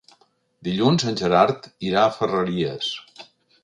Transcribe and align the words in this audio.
Dilluns 0.67 1.05
en 1.13 1.21
Gerard 1.21 1.69
irà 1.91 2.03
a 2.09 2.17
Ferreries. 2.19 2.95